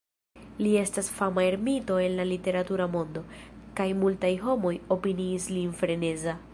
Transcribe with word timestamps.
Li 0.67 0.69
estas 0.83 1.09
fama 1.17 1.43
ermito 1.49 1.99
en 2.07 2.17
la 2.21 2.25
literatura 2.31 2.89
mondo, 2.97 3.25
kaj 3.81 3.89
multaj 4.01 4.35
homoj 4.49 4.77
opiniis 5.01 5.51
lin 5.57 5.81
freneza. 5.83 6.41